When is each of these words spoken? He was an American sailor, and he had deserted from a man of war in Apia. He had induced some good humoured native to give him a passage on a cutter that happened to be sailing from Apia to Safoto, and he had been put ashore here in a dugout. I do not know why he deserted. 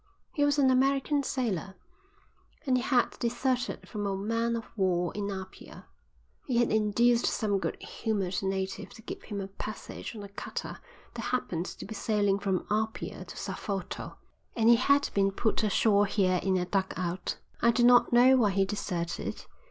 He 0.33 0.43
was 0.43 0.57
an 0.57 0.71
American 0.71 1.21
sailor, 1.21 1.75
and 2.65 2.75
he 2.75 2.81
had 2.81 3.19
deserted 3.19 3.87
from 3.87 4.07
a 4.07 4.17
man 4.17 4.55
of 4.55 4.65
war 4.75 5.13
in 5.13 5.29
Apia. 5.29 5.85
He 6.47 6.57
had 6.57 6.71
induced 6.71 7.27
some 7.27 7.59
good 7.59 7.79
humoured 7.83 8.41
native 8.41 8.89
to 8.95 9.03
give 9.03 9.21
him 9.21 9.39
a 9.39 9.47
passage 9.47 10.15
on 10.15 10.23
a 10.23 10.27
cutter 10.27 10.79
that 11.13 11.21
happened 11.21 11.67
to 11.67 11.85
be 11.85 11.93
sailing 11.93 12.39
from 12.39 12.65
Apia 12.71 13.25
to 13.25 13.35
Safoto, 13.35 14.15
and 14.55 14.69
he 14.69 14.75
had 14.75 15.07
been 15.13 15.31
put 15.31 15.61
ashore 15.61 16.07
here 16.07 16.39
in 16.41 16.57
a 16.57 16.65
dugout. 16.65 17.37
I 17.61 17.69
do 17.69 17.83
not 17.83 18.11
know 18.11 18.37
why 18.37 18.49
he 18.49 18.65
deserted. 18.65 19.45